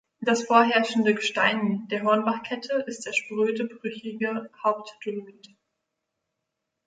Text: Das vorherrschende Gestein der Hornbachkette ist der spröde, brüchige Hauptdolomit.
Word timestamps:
Das 0.21 0.45
vorherrschende 0.47 1.13
Gestein 1.13 1.87
der 1.91 2.01
Hornbachkette 2.01 2.73
ist 2.87 3.05
der 3.05 3.13
spröde, 3.13 3.65
brüchige 3.65 4.49
Hauptdolomit. 4.63 5.49